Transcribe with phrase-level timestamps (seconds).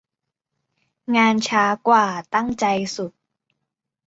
[1.15, 2.65] งานช้ากว่าตั้งใจ
[2.95, 3.11] สุด